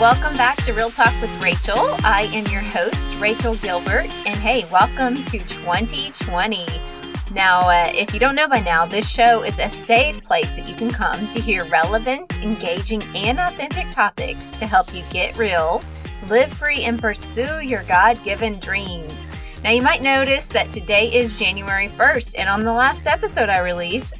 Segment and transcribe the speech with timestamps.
[0.00, 1.96] welcome back to Real Talk with Rachel.
[2.04, 6.66] I am your host, Rachel Gilbert, and hey, welcome to 2020.
[7.32, 10.68] Now, uh, if you don't know by now, this show is a safe place that
[10.68, 15.82] you can come to hear relevant, engaging, and authentic topics to help you get real,
[16.28, 19.30] live free, and pursue your God given dreams.
[19.64, 23.60] Now, you might notice that today is January 1st, and on the last episode I
[23.60, 24.14] released,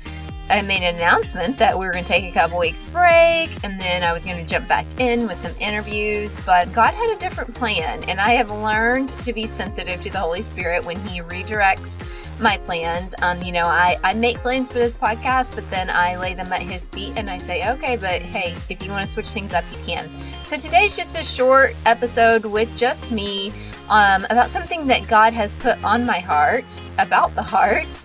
[0.49, 3.81] I made an announcement that we were going to take a couple weeks break and
[3.81, 7.19] then I was going to jump back in with some interviews, but God had a
[7.19, 11.21] different plan and I have learned to be sensitive to the Holy Spirit when he
[11.21, 12.09] redirects
[12.41, 13.13] my plans.
[13.23, 16.53] Um, you know, I, I make plans for this podcast, but then I lay them
[16.53, 19.53] at his feet and I say, okay, but hey, if you want to switch things
[19.53, 20.09] up, you can.
[20.45, 23.53] So today's just a short episode with just me
[23.89, 28.01] um, about something that God has put on my heart about the heart.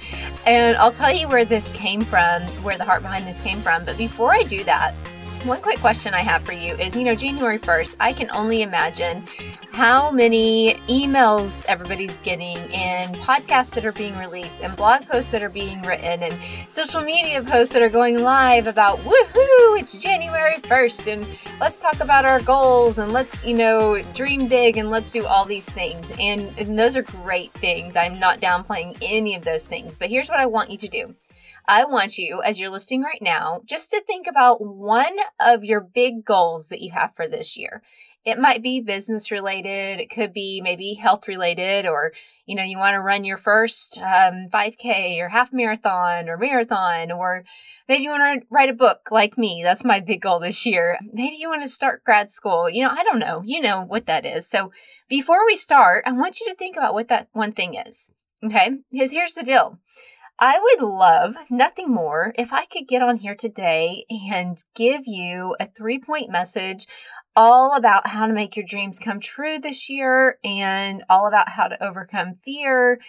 [0.45, 3.85] And I'll tell you where this came from, where the heart behind this came from.
[3.85, 4.95] But before I do that,
[5.45, 8.61] one quick question I have for you is you know, January 1st, I can only
[8.61, 9.25] imagine
[9.71, 15.41] how many emails everybody's getting, and podcasts that are being released, and blog posts that
[15.41, 16.37] are being written, and
[16.69, 21.25] social media posts that are going live about woohoo, it's January 1st, and
[21.59, 25.45] let's talk about our goals, and let's, you know, dream big, and let's do all
[25.45, 26.11] these things.
[26.19, 27.95] And, and those are great things.
[27.95, 31.15] I'm not downplaying any of those things, but here's what I want you to do.
[31.67, 35.81] I want you, as you're listening right now, just to think about one of your
[35.81, 37.81] big goals that you have for this year.
[38.23, 39.99] It might be business related.
[39.99, 42.13] It could be maybe health related, or,
[42.45, 47.11] you know, you want to run your first um, 5K or half marathon or marathon,
[47.11, 47.43] or
[47.89, 49.61] maybe you want to write a book like me.
[49.63, 50.99] That's my big goal this year.
[51.11, 52.69] Maybe you want to start grad school.
[52.69, 53.41] You know, I don't know.
[53.43, 54.47] You know what that is.
[54.47, 54.71] So
[55.09, 58.11] before we start, I want you to think about what that one thing is.
[58.43, 58.69] Okay.
[58.91, 59.79] Because here's the deal.
[60.39, 65.55] I would love nothing more if I could get on here today and give you
[65.59, 66.87] a three point message
[67.35, 71.67] all about how to make your dreams come true this year and all about how
[71.67, 72.99] to overcome fear.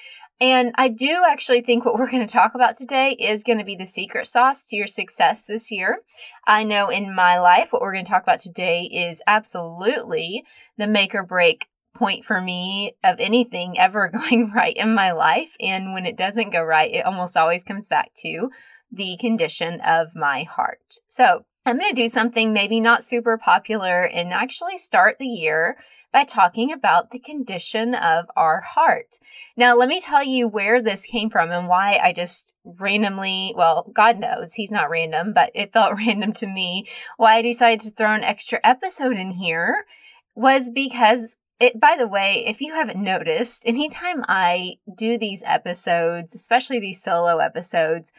[0.40, 3.64] And I do actually think what we're going to talk about today is going to
[3.64, 6.00] be the secret sauce to your success this year.
[6.46, 10.44] I know in my life, what we're going to talk about today is absolutely
[10.76, 15.54] the make or break point for me of anything ever going right in my life.
[15.60, 18.50] And when it doesn't go right, it almost always comes back to
[18.90, 20.94] the condition of my heart.
[21.08, 25.76] So I'm going to do something maybe not super popular and actually start the year
[26.12, 29.18] by talking about the condition of our heart.
[29.56, 33.88] Now, let me tell you where this came from and why I just randomly, well,
[33.94, 36.84] God knows he's not random, but it felt random to me.
[37.16, 39.86] Why I decided to throw an extra episode in here
[40.34, 46.34] was because it, by the way, if you haven't noticed, anytime I do these episodes,
[46.34, 48.12] especially these solo episodes,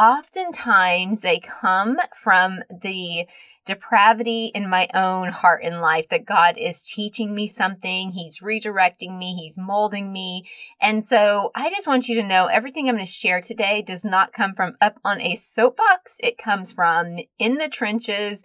[0.00, 3.28] oftentimes they come from the
[3.64, 8.10] depravity in my own heart and life that God is teaching me something.
[8.10, 9.34] He's redirecting me.
[9.34, 10.44] He's molding me.
[10.80, 14.04] And so I just want you to know everything I'm going to share today does
[14.04, 16.16] not come from up on a soapbox.
[16.20, 18.42] It comes from in the trenches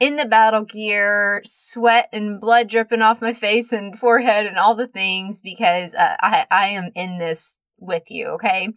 [0.00, 4.74] in the battle gear, sweat and blood dripping off my face and forehead and all
[4.74, 8.70] the things because uh, I, I am in this with you, okay?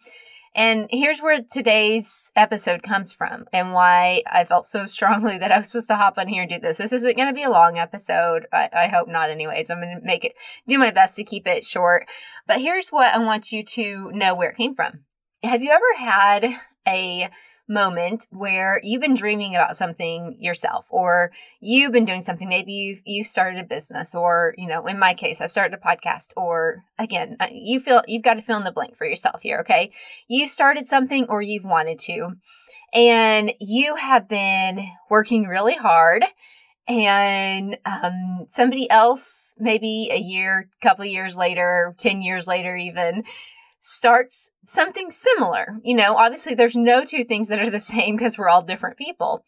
[0.56, 5.58] And here's where today's episode comes from and why I felt so strongly that I
[5.58, 6.78] was supposed to hop on here and do this.
[6.78, 8.46] This isn't going to be a long episode.
[8.54, 9.70] I, I hope not, anyways.
[9.70, 10.34] I'm going to make it,
[10.68, 12.08] do my best to keep it short.
[12.46, 15.06] But here's what I want you to know where it came from.
[15.42, 16.46] Have you ever had
[16.88, 17.30] a
[17.68, 21.32] moment where you've been dreaming about something yourself or
[21.62, 25.14] you've been doing something maybe you've you've started a business or you know in my
[25.14, 28.66] case I've started a podcast or again uh, you feel you've got to fill in
[28.66, 29.92] the blank for yourself here okay?
[30.28, 32.34] You've started something or you've wanted to
[32.94, 36.24] and you have been working really hard
[36.88, 43.24] and um, somebody else maybe a year couple years later 10 years later even
[43.84, 45.76] starts something similar.
[45.84, 48.98] You know, obviously there's no two things that are the same because we're all different
[48.98, 49.46] people.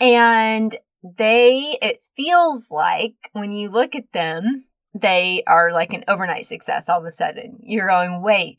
[0.00, 4.64] And they, it feels like when you look at them,
[4.94, 7.58] they are like an overnight success all of a sudden.
[7.62, 8.58] You're going, wait,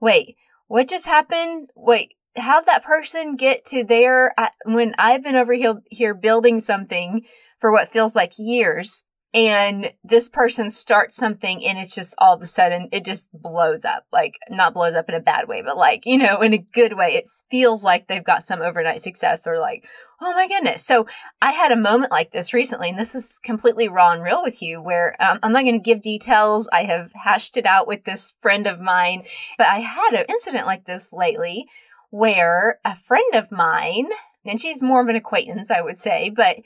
[0.00, 0.36] wait,
[0.68, 1.70] what just happened?
[1.74, 4.34] Wait, how'd that person get to there
[4.64, 7.24] when I've been over here, here building something
[7.58, 9.04] for what feels like years?
[9.32, 13.84] And this person starts something and it's just all of a sudden it just blows
[13.84, 14.06] up.
[14.12, 16.96] Like not blows up in a bad way but like you know in a good
[16.96, 17.14] way.
[17.14, 19.86] It feels like they've got some overnight success or like
[20.20, 20.84] oh my goodness.
[20.84, 21.06] So
[21.40, 24.60] i had a moment like this recently and this is completely raw and real with
[24.62, 26.68] you where um, i'm not going to give details.
[26.72, 29.22] I have hashed it out with this friend of mine
[29.56, 31.66] but i had an incident like this lately
[32.10, 34.08] where a friend of mine
[34.44, 36.56] and she's more of an acquaintance, I would say, but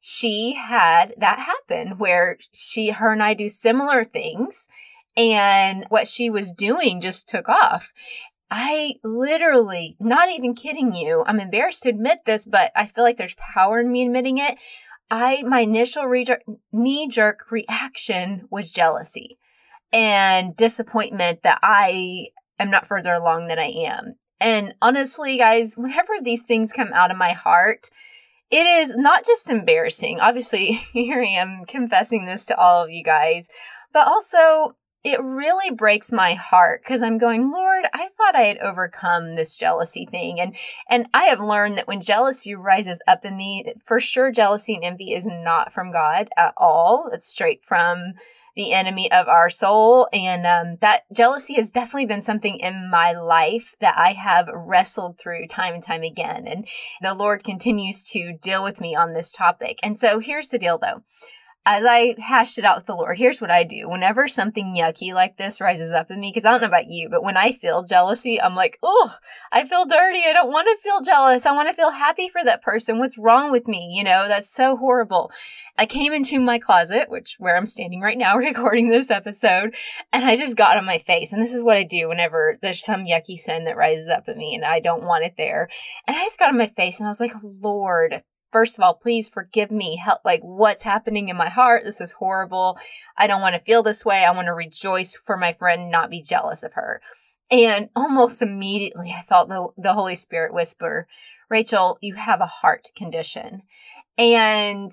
[0.00, 4.68] she had that happen where she, her and I do similar things
[5.16, 7.92] and what she was doing just took off.
[8.50, 13.16] I literally, not even kidding you, I'm embarrassed to admit this, but I feel like
[13.16, 14.58] there's power in me admitting it.
[15.10, 16.26] I, my initial re-
[16.72, 19.38] knee jerk reaction was jealousy
[19.92, 22.28] and disappointment that I
[22.58, 24.16] am not further along than I am.
[24.40, 27.88] And honestly, guys, whenever these things come out of my heart,
[28.50, 30.20] it is not just embarrassing.
[30.20, 33.48] Obviously, here I am confessing this to all of you guys,
[33.92, 38.58] but also it really breaks my heart because I'm going, Lord, I thought I had
[38.58, 40.40] overcome this jealousy thing.
[40.40, 40.56] And
[40.88, 44.84] and I have learned that when jealousy rises up in me, for sure jealousy and
[44.84, 47.10] envy is not from God at all.
[47.12, 48.14] It's straight from
[48.56, 50.08] the enemy of our soul.
[50.12, 55.18] And um, that jealousy has definitely been something in my life that I have wrestled
[55.18, 56.46] through time and time again.
[56.46, 56.66] And
[57.02, 59.78] the Lord continues to deal with me on this topic.
[59.82, 61.02] And so here's the deal though
[61.66, 63.88] as I hashed it out with the Lord, here's what I do.
[63.88, 67.08] Whenever something yucky like this rises up in me, because I don't know about you,
[67.08, 69.14] but when I feel jealousy, I'm like, oh,
[69.50, 70.20] I feel dirty.
[70.26, 71.46] I don't want to feel jealous.
[71.46, 72.98] I want to feel happy for that person.
[72.98, 73.90] What's wrong with me?
[73.94, 75.32] You know, that's so horrible.
[75.78, 79.74] I came into my closet, which where I'm standing right now recording this episode,
[80.12, 81.32] and I just got on my face.
[81.32, 84.36] And this is what I do whenever there's some yucky sin that rises up in
[84.36, 85.68] me and I don't want it there.
[86.06, 88.22] And I just got on my face and I was like, Lord,
[88.54, 89.96] first of all, please forgive me.
[89.96, 91.82] Help, like what's happening in my heart.
[91.82, 92.78] This is horrible.
[93.18, 94.24] I don't want to feel this way.
[94.24, 97.02] I want to rejoice for my friend, not be jealous of her.
[97.50, 101.08] And almost immediately I felt the, the Holy Spirit whisper,
[101.50, 103.62] Rachel, you have a heart condition.
[104.16, 104.92] And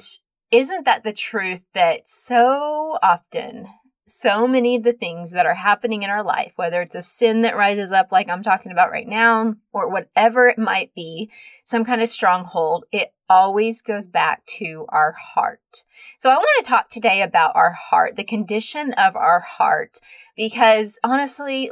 [0.50, 3.68] isn't that the truth that so often
[4.12, 7.42] so many of the things that are happening in our life, whether it's a sin
[7.42, 11.31] that rises up, like I'm talking about right now, or whatever it might be,
[11.64, 15.86] some kind of stronghold, it always goes back to our heart.
[16.18, 20.00] So I want to talk today about our heart, the condition of our heart,
[20.36, 21.72] because honestly,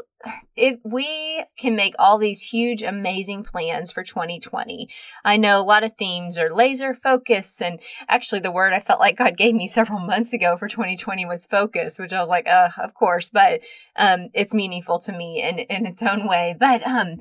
[0.55, 4.87] if we can make all these huge, amazing plans for 2020,
[5.25, 7.61] I know a lot of themes are laser focus.
[7.61, 11.25] And actually, the word I felt like God gave me several months ago for 2020
[11.25, 13.59] was focus, which I was like, of course, but
[13.97, 16.55] um, it's meaningful to me in, in its own way.
[16.57, 17.19] But um,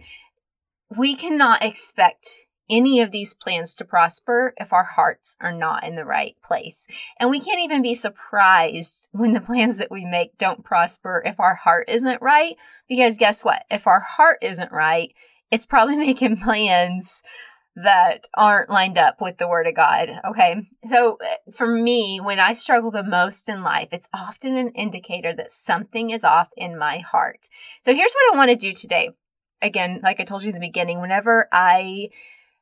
[0.96, 5.96] we cannot expect any of these plans to prosper if our hearts are not in
[5.96, 6.86] the right place.
[7.18, 11.40] And we can't even be surprised when the plans that we make don't prosper if
[11.40, 12.56] our heart isn't right.
[12.88, 13.64] Because guess what?
[13.70, 15.12] If our heart isn't right,
[15.50, 17.22] it's probably making plans
[17.76, 20.10] that aren't lined up with the word of God.
[20.26, 20.66] Okay.
[20.86, 25.32] So eh, for me, when I struggle the most in life, it's often an indicator
[25.34, 27.48] that something is off in my heart.
[27.82, 29.10] So here's what I want to do today.
[29.62, 32.08] Again, like I told you in the beginning, whenever I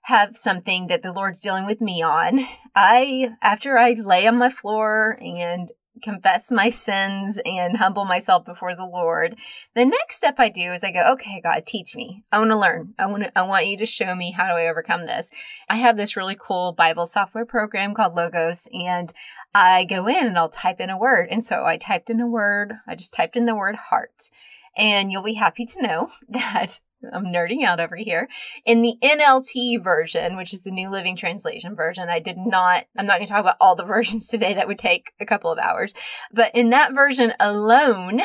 [0.06, 4.48] have something that the Lord's dealing with me on, I, after I lay on my
[4.48, 9.36] floor and confess my sins and humble myself before the Lord,
[9.74, 12.22] the next step I do is I go, okay, God, teach me.
[12.30, 12.94] I want to learn.
[13.00, 15.28] I want to, I want you to show me how do I overcome this.
[15.68, 19.12] I have this really cool Bible software program called Logos and
[19.54, 21.26] I go in and I'll type in a word.
[21.32, 22.74] And so I typed in a word.
[22.86, 24.30] I just typed in the word heart.
[24.76, 26.80] And you'll be happy to know that
[27.12, 28.28] I'm nerding out over here.
[28.64, 33.06] In the NLT version, which is the New Living Translation version, I did not, I'm
[33.06, 34.54] not going to talk about all the versions today.
[34.54, 35.92] That would take a couple of hours.
[36.32, 38.22] But in that version alone,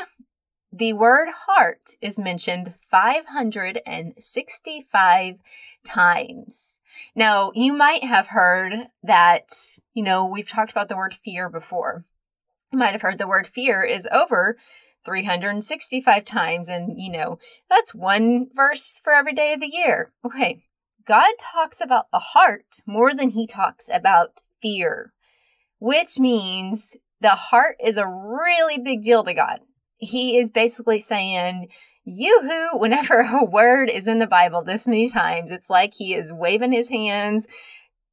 [0.74, 5.36] the word heart is mentioned 565
[5.84, 6.80] times.
[7.14, 9.50] Now, you might have heard that,
[9.94, 12.06] you know, we've talked about the word fear before.
[12.72, 14.56] You might have heard the word fear is over
[15.06, 16.70] 365 times.
[16.70, 17.40] And, you know,
[17.70, 20.12] that's one verse for every day of the year.
[20.26, 20.64] Okay.
[21.06, 25.14] God talks about the heart more than he talks about fear,
[25.80, 29.60] which means the heart is a really big deal to God.
[29.98, 31.70] He is basically saying,
[32.04, 36.34] yoo-hoo, whenever a word is in the Bible this many times, it's like he is
[36.34, 37.48] waving his hands,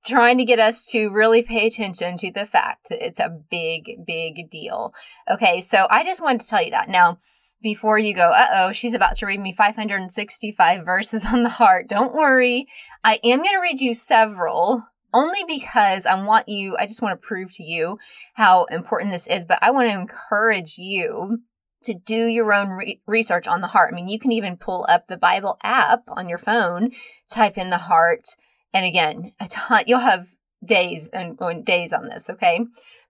[0.04, 4.06] trying to get us to really pay attention to the fact that it's a big,
[4.06, 4.92] big deal.
[5.30, 6.88] Okay, so I just wanted to tell you that.
[6.88, 7.18] Now,
[7.60, 11.88] before you go, uh oh, she's about to read me 565 verses on the heart.
[11.88, 12.66] Don't worry.
[13.02, 17.20] I am going to read you several only because I want you, I just want
[17.20, 17.98] to prove to you
[18.34, 21.38] how important this is, but I want to encourage you
[21.84, 23.92] to do your own re- research on the heart.
[23.92, 26.90] I mean, you can even pull up the Bible app on your phone,
[27.30, 28.26] type in the heart,
[28.72, 30.28] and again, a ton, you'll have
[30.64, 32.60] days and, and days on this, okay?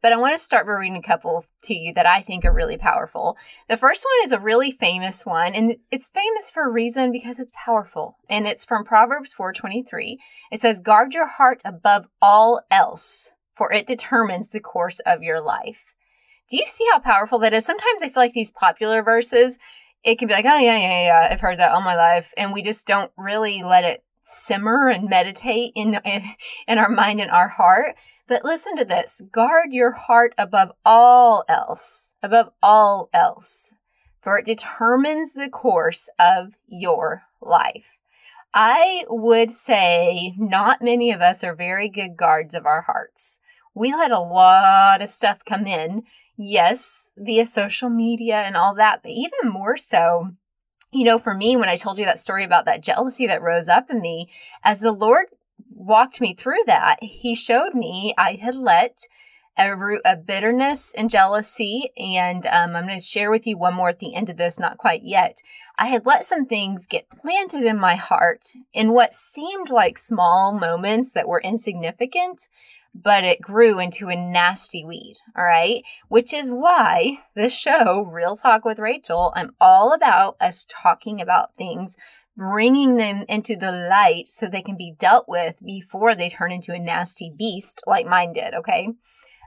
[0.01, 2.53] But I want to start by reading a couple to you that I think are
[2.53, 3.37] really powerful.
[3.69, 7.41] The first one is a really famous one, and it's famous for a reason because
[7.41, 8.17] it's powerful.
[8.29, 10.19] And it's from Proverbs 4:23.
[10.53, 15.41] It says, "Guard your heart above all else, for it determines the course of your
[15.41, 15.95] life."
[16.49, 17.67] Do you see how powerful that is?
[17.67, 19.59] Sometimes I feel like these popular verses,
[20.05, 22.53] it can be like, "Oh yeah, yeah, yeah, I've heard that all my life," and
[22.53, 26.23] we just don't really let it simmer and meditate in, in,
[26.67, 27.97] in our mind and our heart.
[28.27, 33.75] But listen to this guard your heart above all else, above all else,
[34.23, 37.97] for it determines the course of your life.
[38.53, 43.41] I would say not many of us are very good guards of our hearts.
[43.75, 46.03] We let a lot of stuff come in,
[46.37, 50.33] yes, via social media and all that, but even more so
[50.93, 53.69] you know, for me, when I told you that story about that jealousy that rose
[53.69, 54.29] up in me,
[54.65, 55.27] as the Lord
[55.71, 59.07] walked me through that, He showed me I had let
[59.59, 61.91] a root of bitterness and jealousy.
[61.99, 64.59] And um, I'm going to share with you one more at the end of this,
[64.59, 65.39] not quite yet.
[65.77, 70.53] I had let some things get planted in my heart in what seemed like small
[70.53, 72.49] moments that were insignificant,
[72.95, 75.15] but it grew into a nasty weed.
[75.37, 75.83] All right.
[76.09, 81.55] Which is why this show, Real Talk with Rachel, I'm all about us talking about
[81.55, 81.97] things,
[82.37, 86.73] bringing them into the light so they can be dealt with before they turn into
[86.73, 88.55] a nasty beast like mine did.
[88.55, 88.89] Okay.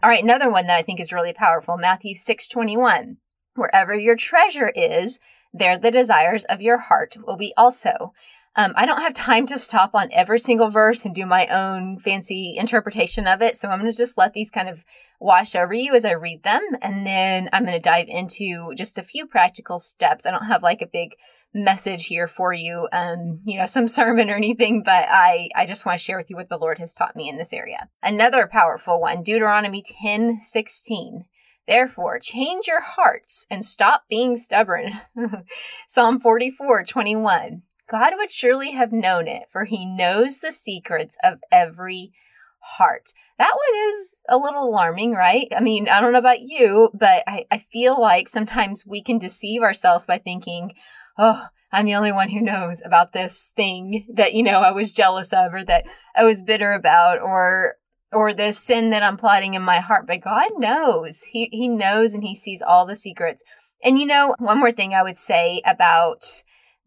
[0.04, 0.24] All right.
[0.24, 3.18] Another one that I think is really powerful Matthew 6 21.
[3.56, 5.20] Wherever your treasure is,
[5.54, 8.14] there the desires of your heart will be also.
[8.56, 11.98] Um, I don't have time to stop on every single verse and do my own
[12.00, 13.56] fancy interpretation of it.
[13.56, 14.84] So I'm going to just let these kind of
[15.22, 16.62] wash over you as I read them.
[16.82, 20.26] And then I'm going to dive into just a few practical steps.
[20.26, 21.16] I don't have like a big
[21.54, 25.86] message here for you, um, you know, some sermon or anything, but I, I just
[25.86, 27.90] want to share with you what the Lord has taught me in this area.
[28.02, 31.26] Another powerful one, Deuteronomy 10, 16.
[31.68, 34.94] Therefore, change your hearts and stop being stubborn.
[35.88, 37.62] Psalm 44, 21.
[37.92, 42.14] God would surely have known it, for he knows the secrets of every
[42.62, 43.12] heart.
[43.38, 45.48] That one is a little alarming, right?
[45.54, 49.20] I mean, I don't know about you, but I, I feel like sometimes we can
[49.20, 50.74] deceive ourselves by thinking,
[51.18, 54.94] oh, I'm the only one who knows about this thing that, you know, I was
[54.94, 57.76] jealous of or that I was bitter about or
[58.14, 60.06] or this sin that I'm plotting in my heart.
[60.06, 61.24] But God knows.
[61.24, 63.44] He He knows and He sees all the secrets.
[63.84, 66.24] And you know, one more thing I would say about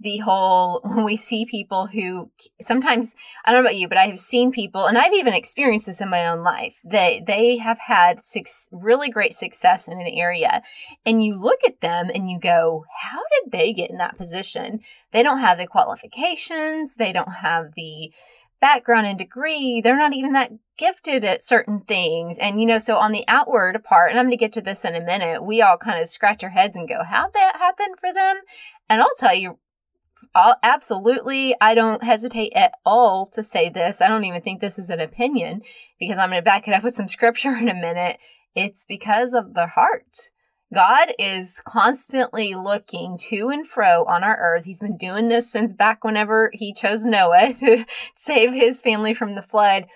[0.01, 4.07] the whole when we see people who sometimes I don't know about you, but I
[4.07, 6.81] have seen people, and I've even experienced this in my own life.
[6.85, 10.63] They they have had six really great success in an area,
[11.05, 14.81] and you look at them and you go, "How did they get in that position?"
[15.13, 16.97] They don't have the qualifications.
[16.97, 18.13] They don't have the
[18.61, 19.83] background and degree.
[19.83, 22.39] They're not even that gifted at certain things.
[22.39, 24.87] And, you know, so on the outward part, and I'm going to get to this
[24.87, 27.95] in a minute, we all kind of scratch our heads and go, how'd that happen
[28.01, 28.41] for them?
[28.89, 29.59] And I'll tell you
[30.35, 34.01] I'll, absolutely, I don't hesitate at all to say this.
[34.01, 35.63] I don't even think this is an opinion
[36.01, 38.19] because I'm going to back it up with some scripture in a minute.
[38.55, 40.31] It's because of the heart.
[40.73, 44.65] God is constantly looking to and fro on our earth.
[44.65, 47.85] He's been doing this since back whenever he chose Noah to
[48.17, 49.87] save his family from the flood.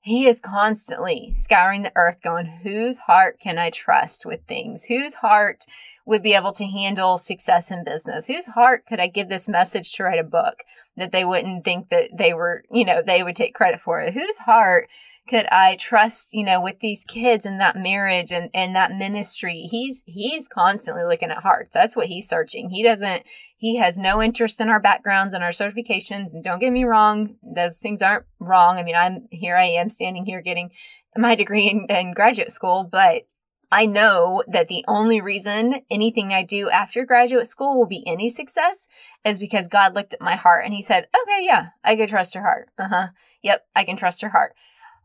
[0.00, 4.84] He is constantly scouring the earth, going, Whose heart can I trust with things?
[4.84, 5.64] Whose heart
[6.08, 8.26] would be able to handle success in business?
[8.28, 10.62] Whose heart could I give this message to write a book
[10.96, 14.14] that they wouldn't think that they were, you know, they would take credit for it?
[14.14, 14.88] Whose heart
[15.28, 19.68] could I trust, you know, with these kids and that marriage and, and that ministry?
[19.70, 21.74] He's, he's constantly looking at hearts.
[21.74, 22.70] That's what he's searching.
[22.70, 23.24] He doesn't,
[23.58, 26.32] he has no interest in our backgrounds and our certifications.
[26.32, 28.78] And don't get me wrong, those things aren't wrong.
[28.78, 30.70] I mean, I'm here, I am standing here getting
[31.18, 33.24] my degree in, in graduate school, but
[33.70, 38.30] I know that the only reason anything I do after graduate school will be any
[38.30, 38.88] success
[39.24, 42.34] is because God looked at my heart and he said, okay, yeah, I can trust
[42.34, 42.70] her heart.
[42.78, 43.06] Uh huh.
[43.42, 44.54] Yep, I can trust her heart.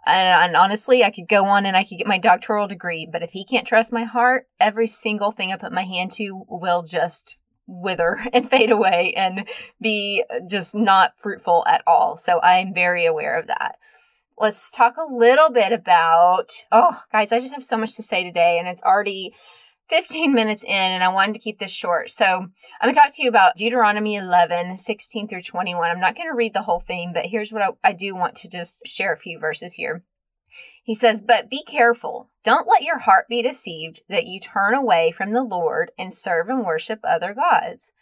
[0.05, 3.24] And, and, honestly, I could go on and I could get my doctoral degree, but
[3.24, 6.84] if he can't trust my heart, every single thing I put my hand to will
[6.84, 9.48] just wither and fade away and
[9.82, 12.17] be just not fruitful at all.
[12.17, 13.77] So I'm very aware of that
[14.37, 16.51] let's talk a little bit about.
[16.71, 19.33] Oh, guys, I just have so much to say today, and it's already
[19.89, 22.09] 15 minutes in, and I wanted to keep this short.
[22.09, 25.89] So I'm going to talk to you about Deuteronomy 11, 16 through 21.
[25.89, 28.35] I'm not going to read the whole thing, but here's what I, I do want
[28.37, 30.03] to just share a few verses here.
[30.83, 32.29] He says, But be careful.
[32.43, 36.49] Don't let your heart be deceived that you turn away from the Lord and serve
[36.49, 37.93] and worship other gods.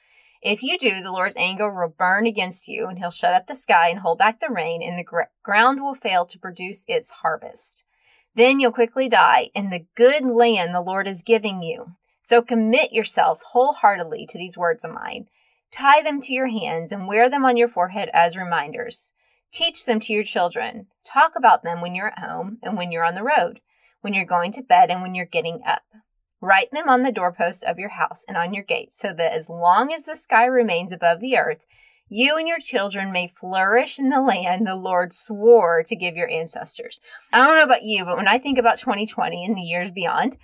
[0.42, 3.56] If you do, the Lord's anger will burn against you, and he'll shut up the
[3.56, 7.12] sky and hold back the rain, and the gr- ground will fail to produce its
[7.12, 7.86] harvest.
[8.34, 11.96] Then you'll quickly die in the good land the Lord is giving you.
[12.22, 15.28] So commit yourselves wholeheartedly to these words of mine.
[15.72, 19.14] Tie them to your hands and wear them on your forehead as reminders.
[19.52, 20.88] Teach them to your children.
[21.04, 23.62] Talk about them when you're at home and when you're on the road,
[24.02, 25.84] when you're going to bed and when you're getting up.
[26.42, 29.50] Write them on the doorposts of your house and on your gates, so that as
[29.50, 31.66] long as the sky remains above the earth,
[32.10, 36.30] you and your children may flourish in the land the Lord swore to give your
[36.30, 37.00] ancestors.
[37.32, 40.36] I don't know about you, but when I think about 2020 and the years beyond,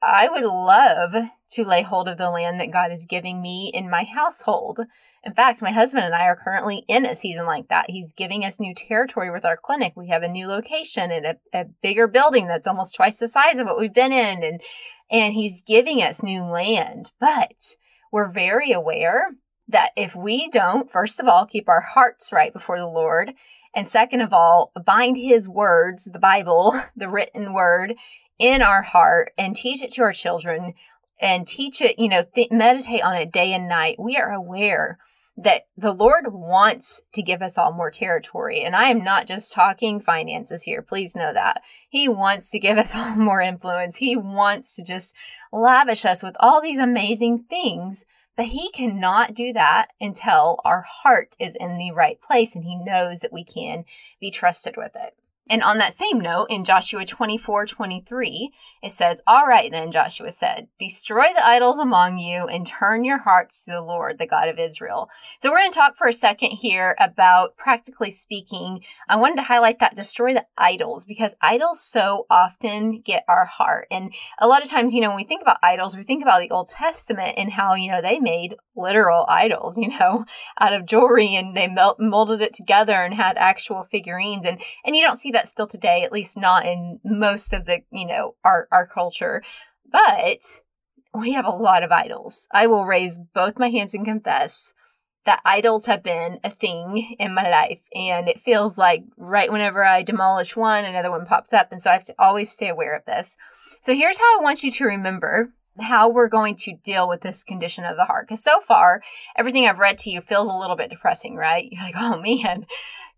[0.00, 1.16] I would love
[1.50, 4.80] to lay hold of the land that God is giving me in my household.
[5.24, 7.90] In fact, my husband and I are currently in a season like that.
[7.90, 9.94] He's giving us new territory with our clinic.
[9.96, 13.58] We have a new location and a, a bigger building that's almost twice the size
[13.58, 14.44] of what we've been in.
[14.44, 14.60] And,
[15.10, 17.12] and he's giving us new land.
[17.20, 17.76] But
[18.12, 19.34] we're very aware
[19.68, 23.34] that if we don't, first of all, keep our hearts right before the Lord,
[23.74, 27.94] and second of all, bind his words, the Bible, the written word,
[28.38, 30.74] in our heart and teach it to our children
[31.20, 34.98] and teach it, you know, th- meditate on it day and night, we are aware
[35.40, 38.64] that the Lord wants to give us all more territory.
[38.64, 40.82] And I am not just talking finances here.
[40.82, 41.62] Please know that.
[41.88, 43.96] He wants to give us all more influence.
[43.96, 45.14] He wants to just
[45.52, 48.04] lavish us with all these amazing things.
[48.36, 52.76] But he cannot do that until our heart is in the right place and he
[52.76, 53.84] knows that we can
[54.20, 55.16] be trusted with it.
[55.50, 58.50] And on that same note, in Joshua 24 23,
[58.82, 63.18] it says, All right then, Joshua said, destroy the idols among you and turn your
[63.18, 65.08] hearts to the Lord, the God of Israel.
[65.38, 68.82] So we're going to talk for a second here about practically speaking.
[69.08, 73.86] I wanted to highlight that destroy the idols because idols so often get our heart.
[73.90, 76.40] And a lot of times, you know, when we think about idols, we think about
[76.40, 80.24] the Old Testament and how, you know, they made literal idols, you know,
[80.60, 84.44] out of jewelry and they melt, molded it together and had actual figurines.
[84.44, 87.64] And, and you don't see that that still today, at least not in most of
[87.64, 89.40] the, you know, our, our culture.
[89.90, 90.60] But
[91.14, 92.48] we have a lot of idols.
[92.52, 94.74] I will raise both my hands and confess
[95.24, 97.80] that idols have been a thing in my life.
[97.94, 101.70] And it feels like right whenever I demolish one, another one pops up.
[101.70, 103.36] And so I have to always stay aware of this.
[103.80, 107.44] So here's how I want you to remember how we're going to deal with this
[107.44, 108.26] condition of the heart.
[108.26, 109.00] Because so far,
[109.36, 111.68] everything I've read to you feels a little bit depressing, right?
[111.70, 112.66] You're like, oh man,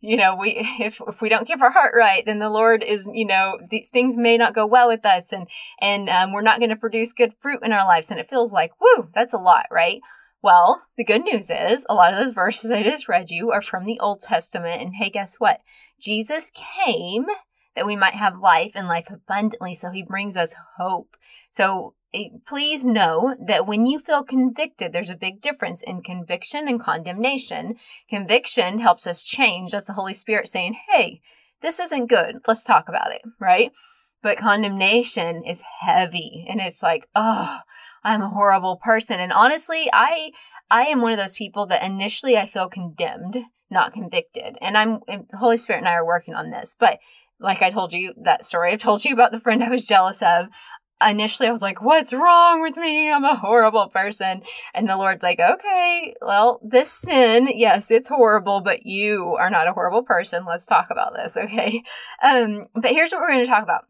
[0.01, 3.09] you know, we if if we don't keep our heart right, then the Lord is,
[3.13, 5.47] you know, these things may not go well with us, and
[5.81, 8.11] and um, we're not going to produce good fruit in our lives.
[8.11, 10.01] And it feels like, whoo, that's a lot, right?
[10.43, 13.61] Well, the good news is a lot of those verses I just read you are
[13.61, 14.81] from the Old Testament.
[14.81, 15.61] And hey, guess what?
[16.01, 17.27] Jesus came
[17.77, 19.75] that we might have life and life abundantly.
[19.75, 21.17] So he brings us hope.
[21.51, 26.67] So Eh, please know that when you feel convicted, there's a big difference in conviction
[26.67, 27.77] and condemnation.
[28.09, 29.71] Conviction helps us change.
[29.71, 31.21] That's the Holy Spirit saying, hey,
[31.63, 32.37] this isn't good.
[32.49, 33.71] Let's talk about it, right?
[34.23, 37.61] But condemnation is heavy and it's like, oh,
[38.03, 39.21] I'm a horrible person.
[39.21, 40.33] And honestly, I
[40.71, 43.39] I am one of those people that initially I feel condemned,
[43.71, 44.57] not convicted.
[44.61, 46.75] And I'm the Holy Spirit and I are working on this.
[46.79, 46.99] But
[47.39, 50.23] like I told you that story I've told you about the friend I was jealous
[50.23, 50.49] of
[51.05, 53.11] initially I was like, what's wrong with me?
[53.11, 54.43] I'm a horrible person.
[54.75, 59.69] And the Lord's like, okay, well, this sin, yes, it's horrible, but you are not
[59.69, 60.45] a horrible person.
[60.45, 61.37] Let's talk about this.
[61.51, 61.83] Okay.
[62.23, 63.87] Um, but here's what we're going to talk about.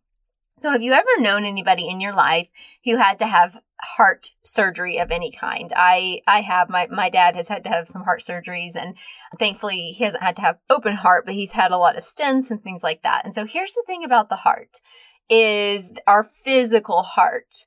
[0.58, 2.48] So have you ever known anybody in your life
[2.84, 5.72] who had to have heart surgery of any kind.
[5.74, 8.96] I I have my my dad has had to have some heart surgeries and
[9.38, 12.50] thankfully he hasn't had to have open heart, but he's had a lot of stents
[12.50, 13.24] and things like that.
[13.24, 14.80] And so here's the thing about the heart
[15.30, 17.64] is our physical heart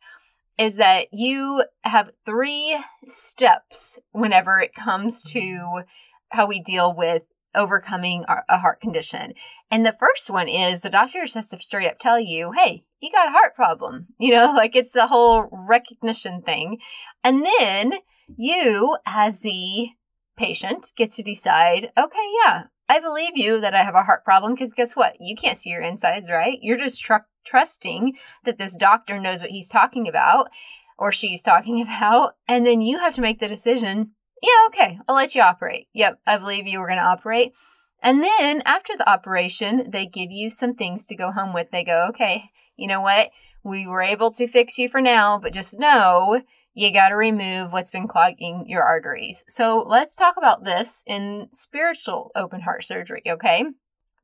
[0.57, 5.81] is that you have three steps whenever it comes to
[6.29, 7.23] how we deal with
[7.55, 9.33] overcoming our, a heart condition.
[9.71, 13.11] And the first one is the doctor has to straight up tell you, hey, you
[13.11, 14.07] got a heart problem.
[14.19, 16.79] You know, like it's the whole recognition thing.
[17.23, 17.93] And then
[18.37, 19.89] you, as the
[20.37, 24.53] patient, get to decide, okay, yeah, I believe you that I have a heart problem
[24.53, 25.17] because guess what?
[25.19, 26.59] You can't see your insides, right?
[26.61, 30.49] You're just tr- trusting that this doctor knows what he's talking about
[30.97, 32.33] or she's talking about.
[32.47, 34.11] And then you have to make the decision
[34.43, 35.87] yeah, okay, I'll let you operate.
[35.93, 37.53] Yep, I believe you were going to operate.
[38.01, 41.71] And then after the operation, they give you some things to go home with.
[41.71, 43.29] They go, okay, you know what?
[43.63, 46.41] We were able to fix you for now, but just know
[46.73, 49.45] you got to remove what's been clogging your arteries.
[49.47, 53.63] So let's talk about this in spiritual open heart surgery, okay?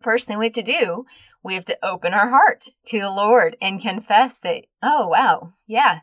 [0.02, 1.06] First thing we have to do,
[1.44, 6.00] we have to open our heart to the Lord and confess that, oh, wow, yeah,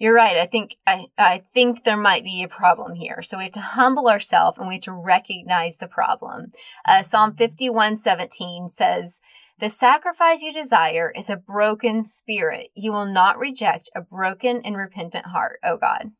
[0.00, 0.38] you're right.
[0.38, 3.20] I think I, I think there might be a problem here.
[3.22, 6.48] So we have to humble ourselves and we have to recognize the problem.
[6.86, 9.20] Uh, Psalm 51 17 says,
[9.58, 12.70] The sacrifice you desire is a broken spirit.
[12.74, 16.12] You will not reject a broken and repentant heart, oh God.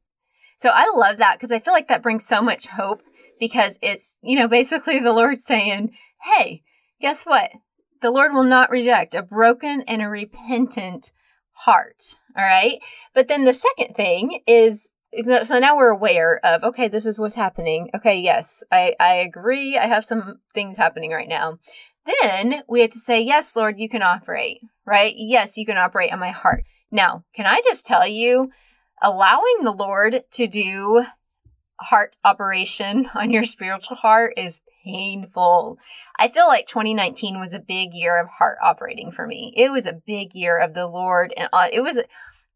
[0.59, 3.03] So I love that because I feel like that brings so much hope
[3.39, 6.65] because it's, you know, basically the Lord saying, Hey,
[7.01, 7.51] guess what?
[8.03, 11.13] The Lord will not reject a broken and a repentant
[11.53, 12.17] heart.
[12.37, 12.81] All right.
[13.15, 14.89] But then the second thing is
[15.43, 19.77] so now we're aware of okay this is what's happening okay yes i i agree
[19.77, 21.59] i have some things happening right now
[22.23, 26.13] then we have to say yes lord you can operate right yes you can operate
[26.13, 28.51] on my heart now can i just tell you
[29.03, 31.05] allowing the lord to do
[31.81, 35.79] heart operation on your spiritual heart is painful.
[36.19, 39.53] I feel like 2019 was a big year of heart operating for me.
[39.57, 41.99] It was a big year of the Lord and uh, it was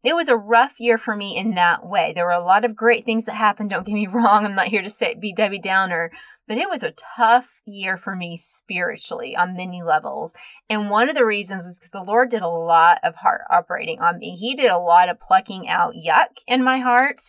[0.03, 2.13] it was a rough year for me in that way.
[2.13, 3.71] There were a lot of great things that happened.
[3.71, 4.45] Don't get me wrong.
[4.45, 6.11] I'm not here to say be Debbie Downer,
[6.47, 10.35] but it was a tough year for me spiritually on many levels.
[10.69, 13.99] And one of the reasons was because the Lord did a lot of heart operating
[13.99, 14.35] on me.
[14.35, 17.21] He did a lot of plucking out yuck in my heart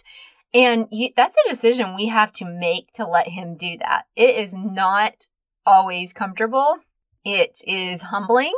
[0.56, 4.06] and you, that's a decision we have to make to let him do that.
[4.16, 5.26] It is not
[5.66, 6.78] always comfortable.
[7.26, 8.54] It is humbling.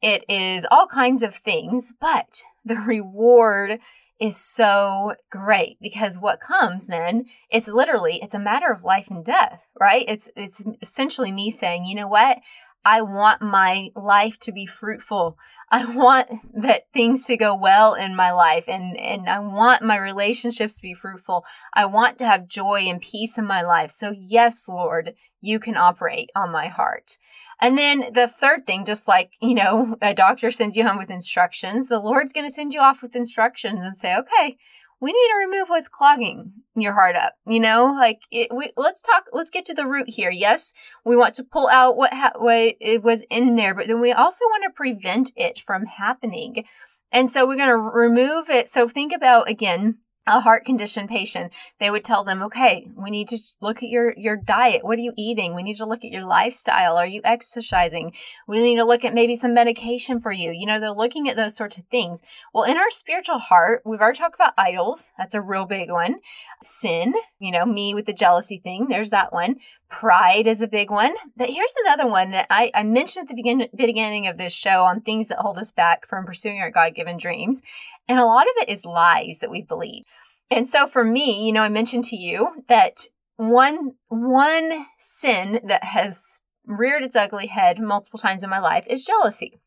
[0.00, 3.80] It is all kinds of things, but the reward
[4.18, 9.22] is so great because what comes then it's literally it's a matter of life and
[9.22, 12.38] death right it's it's essentially me saying you know what
[12.86, 15.36] I want my life to be fruitful.
[15.72, 19.96] I want that things to go well in my life and, and I want my
[19.96, 21.44] relationships to be fruitful.
[21.74, 23.90] I want to have joy and peace in my life.
[23.90, 27.18] So yes, Lord, you can operate on my heart.
[27.60, 31.10] And then the third thing, just like, you know, a doctor sends you home with
[31.10, 34.58] instructions, the Lord's going to send you off with instructions and say, okay,
[35.00, 37.94] we need to remove what's clogging your heart up you know?
[37.98, 40.30] Like it, we let's talk let's get to the root here.
[40.30, 40.72] Yes
[41.04, 44.12] we want to pull out what ha- what it was in there but then we
[44.12, 46.64] also want to prevent it from happening.
[47.12, 48.68] And so we're going to remove it.
[48.68, 53.28] So think about again a heart condition patient, they would tell them, okay, we need
[53.28, 54.84] to look at your, your diet.
[54.84, 55.54] What are you eating?
[55.54, 56.96] We need to look at your lifestyle.
[56.96, 58.12] Are you exercising?
[58.48, 60.50] We need to look at maybe some medication for you.
[60.50, 62.22] You know, they're looking at those sorts of things.
[62.52, 65.12] Well, in our spiritual heart, we've already talked about idols.
[65.16, 66.16] That's a real big one.
[66.62, 68.88] Sin, you know, me with the jealousy thing.
[68.88, 69.56] There's that one.
[69.88, 71.14] Pride is a big one.
[71.36, 74.82] But here's another one that I, I mentioned at the begin, beginning of this show
[74.82, 77.62] on things that hold us back from pursuing our God given dreams.
[78.08, 80.04] And a lot of it is lies that we believe.
[80.50, 85.84] And so for me, you know, I mentioned to you that one, one sin that
[85.84, 89.60] has reared its ugly head multiple times in my life is jealousy.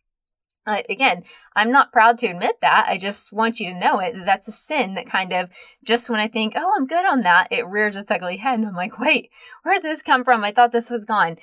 [0.69, 1.23] Uh, again,
[1.55, 2.85] I'm not proud to admit that.
[2.87, 4.13] I just want you to know it.
[4.23, 5.49] That's a sin that kind of
[5.83, 8.59] just when I think, oh, I'm good on that, it rears its ugly head.
[8.59, 9.31] And I'm like, wait,
[9.63, 10.43] where did this come from?
[10.43, 11.37] I thought this was gone.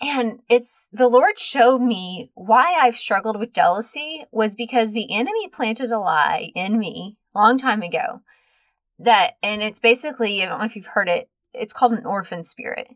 [0.00, 5.46] And it's the Lord showed me why I've struggled with jealousy was because the enemy
[5.46, 8.22] planted a lie in me long time ago.
[8.98, 12.42] That, and it's basically, I don't know if you've heard it, it's called an orphan
[12.42, 12.88] spirit,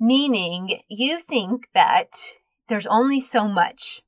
[0.00, 2.16] meaning you think that
[2.68, 4.00] there's only so much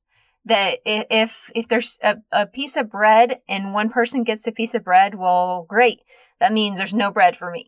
[0.49, 4.75] that if if there's a, a piece of bread and one person gets a piece
[4.75, 6.01] of bread, well, great.
[6.39, 7.67] That means there's no bread for me.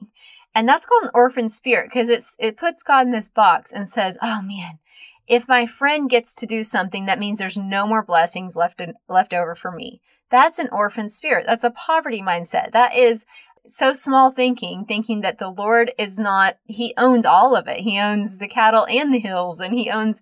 [0.54, 3.88] And that's called an orphan spirit because it's it puts God in this box and
[3.88, 4.80] says, "Oh man,
[5.28, 8.96] if my friend gets to do something, that means there's no more blessings left in,
[9.08, 11.46] left over for me." That's an orphan spirit.
[11.46, 12.72] That's a poverty mindset.
[12.72, 13.26] That is
[13.67, 17.82] so small thinking, thinking that the Lord is not, He owns all of it.
[17.82, 20.22] He owns the cattle and the hills, and He owns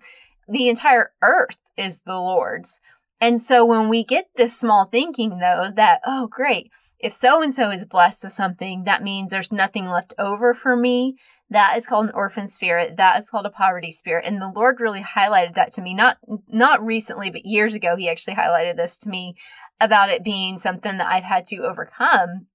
[0.49, 2.81] the entire earth is the Lord's.
[3.21, 7.53] And so when we get this small thinking, though, that, oh, great, if so and
[7.53, 11.15] so is blessed with something, that means there's nothing left over for me.
[11.49, 12.97] That is called an orphan spirit.
[12.97, 14.25] That is called a poverty spirit.
[14.25, 18.09] And the Lord really highlighted that to me, not, not recently, but years ago, He
[18.09, 19.35] actually highlighted this to me
[19.79, 22.47] about it being something that I've had to overcome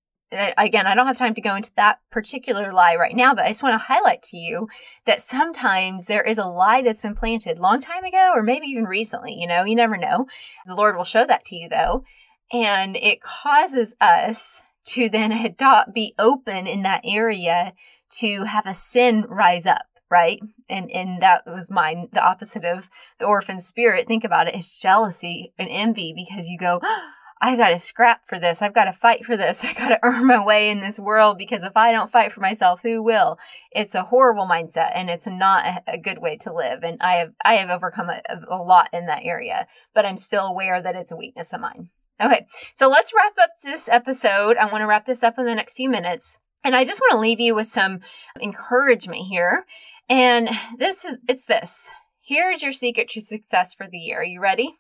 [0.56, 3.48] again, I don't have time to go into that particular lie right now, but I
[3.48, 4.68] just want to highlight to you
[5.06, 8.84] that sometimes there is a lie that's been planted long time ago or maybe even
[8.84, 10.26] recently, you know, you never know.
[10.66, 12.04] The Lord will show that to you though.
[12.52, 17.72] And it causes us to then adopt, be open in that area
[18.18, 20.40] to have a sin rise up, right?
[20.68, 24.06] And and that was mine, the opposite of the orphan spirit.
[24.06, 27.10] Think about it, it's jealousy and envy because you go, oh,
[27.44, 28.62] I got to scrap for this.
[28.62, 29.62] I've got to fight for this.
[29.62, 32.40] I've got to earn my way in this world because if I don't fight for
[32.40, 33.38] myself, who will?
[33.70, 36.82] It's a horrible mindset and it's not a, a good way to live.
[36.82, 40.46] And I have, I have overcome a, a lot in that area, but I'm still
[40.46, 41.90] aware that it's a weakness of mine.
[42.18, 44.56] Okay, so let's wrap up this episode.
[44.56, 46.38] I want to wrap this up in the next few minutes.
[46.64, 48.00] And I just want to leave you with some
[48.40, 49.66] encouragement here.
[50.08, 51.90] And this is it's this.
[52.22, 54.20] Here's your secret to success for the year.
[54.20, 54.78] Are you ready?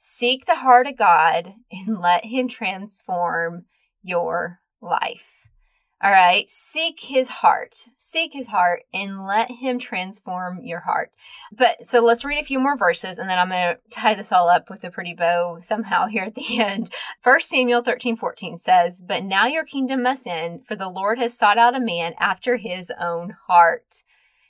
[0.00, 3.64] Seek the heart of God and let him transform
[4.00, 5.48] your life.
[6.00, 7.88] All right, seek his heart.
[7.96, 11.10] Seek his heart and let him transform your heart.
[11.50, 14.30] But so let's read a few more verses and then I'm going to tie this
[14.30, 16.90] all up with a pretty bow somehow here at the end.
[17.20, 21.36] First Samuel 13 14 says, But now your kingdom must end, for the Lord has
[21.36, 24.04] sought out a man after his own heart.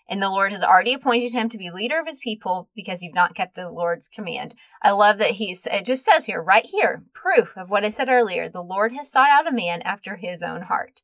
[0.08, 3.14] And the Lord has already appointed him to be leader of his people because you've
[3.14, 4.54] not kept the Lord's command.
[4.82, 8.08] I love that he's, it just says here, right here, proof of what I said
[8.08, 8.48] earlier.
[8.48, 11.02] The Lord has sought out a man after his own heart.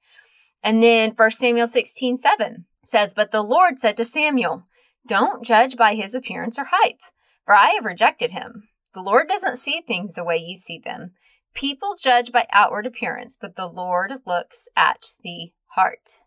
[0.63, 4.65] And then 1 Samuel 16, 7 says, But the Lord said to Samuel,
[5.07, 7.03] Don't judge by his appearance or height,
[7.45, 8.69] for I have rejected him.
[8.95, 11.13] The Lord doesn't see things the way you see them.
[11.53, 16.21] People judge by outward appearance, but the Lord looks at the heart.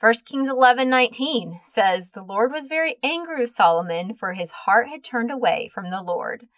[0.00, 5.04] 1 Kings 11:19 says, The Lord was very angry with Solomon, for his heart had
[5.04, 6.48] turned away from the Lord.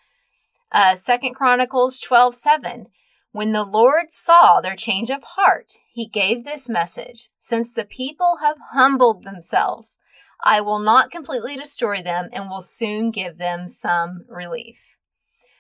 [0.71, 2.87] Uh, 2 Chronicles 12:7,
[3.33, 8.37] when the Lord saw their change of heart, he gave this message Since the people
[8.41, 9.99] have humbled themselves,
[10.45, 14.99] I will not completely destroy them and will soon give them some relief.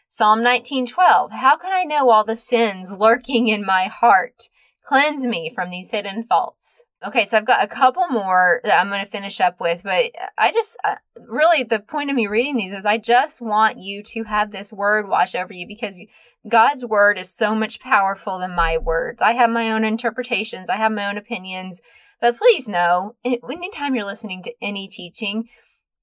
[0.06, 4.50] Psalm 19:12 How can I know all the sins lurking in my heart?
[4.84, 6.84] Cleanse me from these hidden faults.
[7.04, 10.12] Okay, so I've got a couple more that I'm going to finish up with, but
[10.38, 14.04] I just uh, really the point of me reading these is I just want you
[14.04, 16.00] to have this word wash over you because
[16.48, 19.20] God's word is so much powerful than my words.
[19.20, 21.82] I have my own interpretations, I have my own opinions,
[22.20, 25.48] but please know, anytime you're listening to any teaching,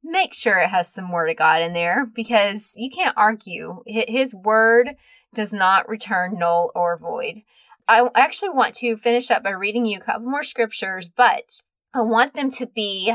[0.04, 3.84] make sure it has some word of God in there because you can't argue.
[3.86, 4.96] His word
[5.34, 7.44] does not return null or void.
[7.90, 11.62] I actually want to finish up by reading you a couple more scriptures, but
[11.94, 13.14] I want them to be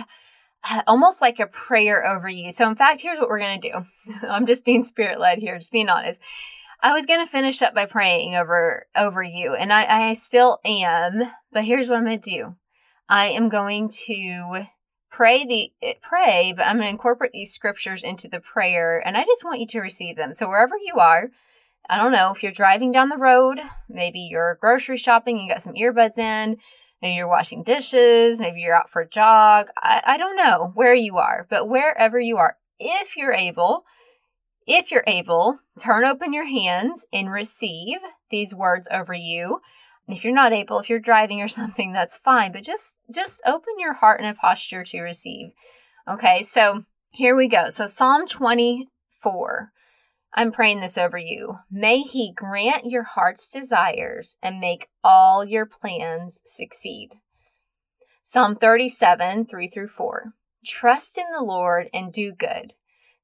[0.69, 2.51] uh, almost like a prayer over you.
[2.51, 3.85] So, in fact, here's what we're going to do.
[4.29, 6.21] I'm just being spirit led here, just being honest.
[6.83, 10.59] I was going to finish up by praying over over you, and I, I still
[10.65, 11.23] am.
[11.53, 12.57] But here's what I'm going to do.
[13.09, 14.65] I am going to
[15.09, 19.25] pray the pray, but I'm going to incorporate these scriptures into the prayer, and I
[19.25, 20.33] just want you to receive them.
[20.33, 21.31] So wherever you are,
[21.89, 25.63] I don't know if you're driving down the road, maybe you're grocery shopping, you got
[25.63, 26.57] some earbuds in,
[27.03, 29.69] maybe you're washing dishes, maybe you're out for a jog.
[29.83, 33.85] I, I don't know where you are, but wherever you are, if you're able,
[34.67, 37.99] if you're able, turn open your hands and receive
[38.31, 39.61] these words over you.
[40.09, 43.75] If you're not able, if you're driving or something, that's fine, but just just open
[43.79, 45.53] your heart in a posture to receive.
[46.09, 46.43] Okay?
[46.43, 47.69] So, here we go.
[47.69, 49.71] So Psalm 24
[50.37, 51.61] I'm praying this over you.
[51.71, 57.15] May He grant your heart's desires and make all your plans succeed.
[58.23, 60.33] Psalm 37, 3 through 4.
[60.67, 62.73] Trust in the Lord and do good.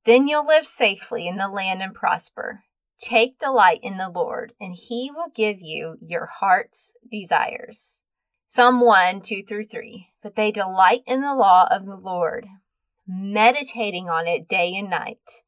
[0.05, 2.63] Then you'll live safely in the land and prosper.
[2.99, 8.03] Take delight in the Lord, and He will give you your heart's desires.
[8.47, 10.09] Psalm 1, 2 through 3.
[10.23, 12.47] But they delight in the law of the Lord,
[13.07, 15.43] meditating on it day and night.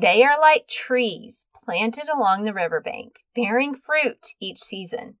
[0.00, 5.16] They are like trees planted along the riverbank, bearing fruit each season.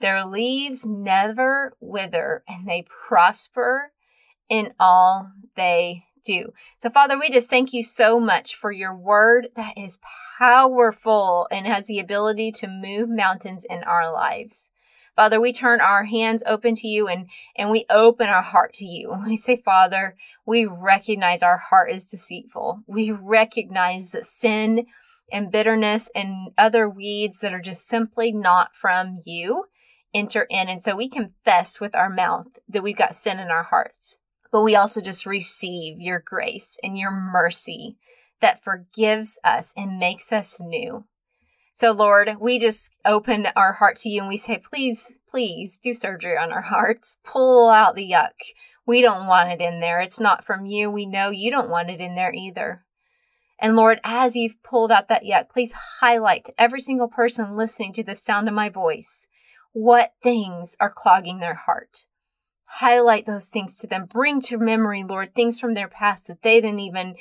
[0.00, 3.92] Their leaves never wither, and they prosper
[4.48, 6.54] in all they do.
[6.78, 9.98] So, Father, we just thank you so much for your word that is
[10.38, 14.70] powerful and has the ability to move mountains in our lives.
[15.16, 18.84] Father, we turn our hands open to you and, and we open our heart to
[18.84, 19.14] you.
[19.26, 22.80] We say, Father, we recognize our heart is deceitful.
[22.86, 24.86] We recognize that sin
[25.32, 29.66] and bitterness and other weeds that are just simply not from you
[30.12, 30.68] enter in.
[30.68, 34.18] And so we confess with our mouth that we've got sin in our hearts.
[34.52, 37.96] But we also just receive your grace and your mercy
[38.40, 41.04] that forgives us and makes us new.
[41.76, 45.92] So, Lord, we just open our heart to you and we say, please, please do
[45.92, 47.18] surgery on our hearts.
[47.24, 48.30] Pull out the yuck.
[48.86, 50.00] We don't want it in there.
[50.00, 50.88] It's not from you.
[50.88, 52.84] We know you don't want it in there either.
[53.58, 57.92] And Lord, as you've pulled out that yuck, please highlight to every single person listening
[57.94, 59.26] to the sound of my voice
[59.72, 62.04] what things are clogging their heart.
[62.66, 64.06] Highlight those things to them.
[64.06, 67.14] Bring to memory, Lord, things from their past that they didn't even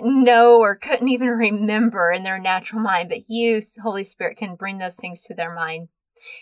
[0.00, 4.78] know or couldn't even remember in their natural mind, but you, Holy Spirit, can bring
[4.78, 5.88] those things to their mind.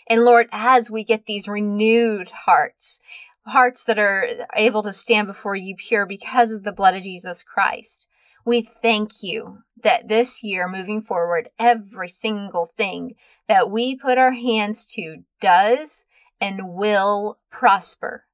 [0.07, 2.99] And Lord, as we get these renewed hearts,
[3.45, 7.43] hearts that are able to stand before you pure because of the blood of Jesus
[7.43, 8.07] Christ,
[8.45, 13.15] We thank you that this year moving forward, every single thing
[13.47, 16.05] that we put our hands to does
[16.41, 18.25] and will prosper.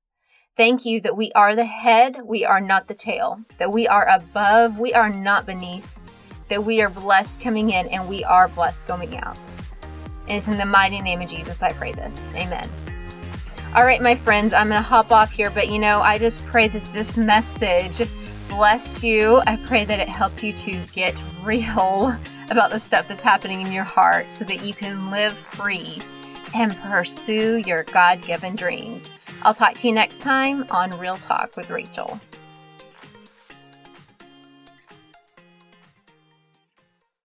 [0.59, 4.05] Thank you that we are the head, we are not the tail, that we are
[4.09, 6.01] above, we are not beneath,
[6.49, 9.39] that we are blessed coming in and we are blessed going out.
[10.27, 12.33] And it's in the mighty name of Jesus I pray this.
[12.35, 12.69] Amen.
[13.73, 16.45] All right, my friends, I'm going to hop off here, but you know, I just
[16.47, 18.01] pray that this message
[18.49, 19.41] blessed you.
[19.47, 22.19] I pray that it helped you to get real
[22.51, 26.01] about the stuff that's happening in your heart so that you can live free
[26.53, 29.11] and pursue your God given dreams.
[29.43, 32.19] I'll talk to you next time on Real Talk with Rachel.